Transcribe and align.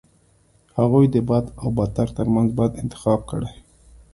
هغوی 0.77 1.05
د 1.11 1.17
بد 1.29 1.45
او 1.61 1.67
بدتر 1.77 2.07
ترمنځ 2.17 2.49
بد 2.59 2.71
انتخاب 2.83 3.19
کړي. 3.31 3.51